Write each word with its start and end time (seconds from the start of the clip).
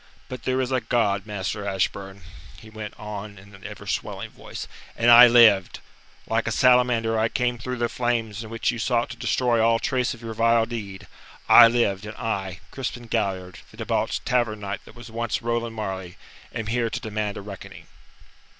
But 0.29 0.45
there 0.45 0.59
is 0.59 0.71
a 0.71 0.81
God, 0.81 1.27
Master 1.27 1.63
Ashburn," 1.63 2.23
he 2.59 2.71
went 2.71 2.99
on 2.99 3.37
in 3.37 3.53
an 3.53 3.63
ever 3.63 3.85
swelling 3.85 4.31
voice, 4.31 4.67
"and 4.97 5.11
I 5.11 5.27
lived. 5.27 5.79
Like 6.25 6.47
a 6.47 6.51
salamander 6.51 7.19
I 7.19 7.29
came 7.29 7.59
through 7.59 7.75
the 7.77 7.87
flames 7.87 8.43
in 8.43 8.49
which 8.49 8.71
you 8.71 8.79
sought 8.79 9.11
to 9.11 9.15
destroy 9.15 9.61
all 9.63 9.77
trace 9.77 10.15
of 10.15 10.23
your 10.23 10.33
vile 10.33 10.65
deed. 10.65 11.05
I 11.47 11.67
lived, 11.67 12.07
and 12.07 12.17
I, 12.17 12.61
Crispin 12.71 13.05
Galliard, 13.09 13.59
the 13.69 13.77
debauched 13.77 14.25
Tavern 14.25 14.61
Knight 14.61 14.83
that 14.85 14.95
was 14.95 15.11
once 15.11 15.43
Roland 15.43 15.75
Marleigh, 15.75 16.15
am 16.51 16.65
here 16.65 16.89
to 16.89 16.99
demand 16.99 17.37
a 17.37 17.41
reckoning." 17.43 17.85